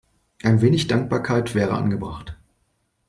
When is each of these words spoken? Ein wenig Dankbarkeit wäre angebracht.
Ein 0.41 0.61
wenig 0.61 0.87
Dankbarkeit 0.87 1.53
wäre 1.53 1.73
angebracht. 1.73 2.35